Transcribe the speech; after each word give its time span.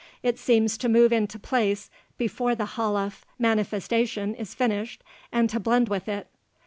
It 0.23 0.39
seems 0.39 0.79
to 0.79 0.89
move 0.89 1.13
into 1.13 1.37
place 1.37 1.91
before 2.17 2.55
the 2.55 2.65
Halaf 2.65 3.21
manifestation 3.37 4.33
is 4.33 4.55
finished, 4.55 5.03
and 5.31 5.47
to 5.51 5.59
blend 5.59 5.89
with 5.89 6.09
it. 6.09 6.25